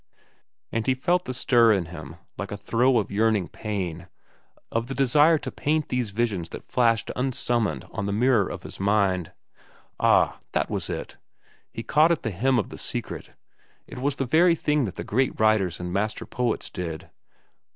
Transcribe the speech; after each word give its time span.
And 0.71 0.87
he 0.87 0.95
felt 0.95 1.25
the 1.25 1.31
stir 1.35 1.71
in 1.73 1.85
him, 1.85 2.15
like 2.35 2.51
a 2.51 2.57
throe 2.57 2.97
of 2.97 3.11
yearning 3.11 3.47
pain, 3.47 4.07
of 4.71 4.87
the 4.87 4.95
desire 4.95 5.37
to 5.37 5.51
paint 5.51 5.89
these 5.89 6.09
visions 6.09 6.49
that 6.49 6.63
flashed 6.63 7.11
unsummoned 7.15 7.85
on 7.91 8.07
the 8.07 8.11
mirror 8.11 8.49
of 8.49 8.63
his 8.63 8.79
mind. 8.79 9.31
Ah, 9.99 10.39
that 10.53 10.71
was 10.71 10.89
it! 10.89 11.17
He 11.71 11.83
caught 11.83 12.11
at 12.11 12.23
the 12.23 12.31
hem 12.31 12.57
of 12.57 12.69
the 12.69 12.79
secret. 12.79 13.33
It 13.85 13.99
was 13.99 14.15
the 14.15 14.25
very 14.25 14.55
thing 14.55 14.85
that 14.85 14.95
the 14.95 15.03
great 15.03 15.39
writers 15.39 15.79
and 15.79 15.93
master 15.93 16.25
poets 16.25 16.71
did. 16.71 17.11